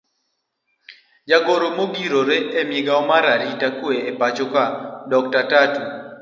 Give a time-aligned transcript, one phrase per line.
[1.31, 4.61] Jagoro maongirore e migao mar arita kwe e pachoka
[5.11, 5.81] dr.Tatu